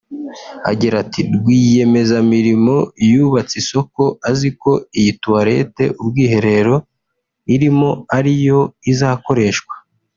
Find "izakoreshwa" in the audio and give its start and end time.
8.91-9.73